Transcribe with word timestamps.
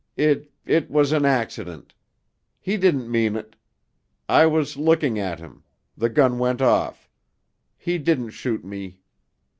"It 0.17 0.51
it 0.65 0.89
was 0.89 1.11
an 1.11 1.25
accident. 1.25 1.93
He 2.59 2.75
didn't 2.75 3.11
mean 3.11 3.35
it. 3.35 3.55
I 4.27 4.47
was 4.47 4.75
looking 4.75 5.19
at 5.19 5.37
him. 5.37 5.61
The 5.95 6.09
gun 6.09 6.39
went 6.39 6.59
off. 6.59 7.07
He 7.77 7.99
didn't 7.99 8.31
shoot 8.31 8.61
at 8.61 8.65
me.... 8.65 9.01